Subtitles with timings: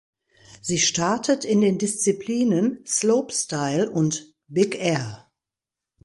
[0.63, 5.31] Sie startet in den Disziplinen Slopestyle und Big Air.